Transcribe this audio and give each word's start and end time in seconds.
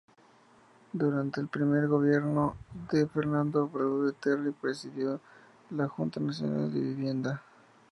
Durante 0.93 1.39
el 1.41 1.47
primer 1.47 1.87
gobierno 1.87 2.55
de 2.91 3.05
Fernando 3.05 3.69
Belaunde 3.69 4.13
Terry, 4.13 4.49
presidió 4.49 5.21
la 5.69 5.87
Junta 5.89 6.19
Nacional 6.19 6.73
de 6.73 6.79
Vivienda. 6.79 7.43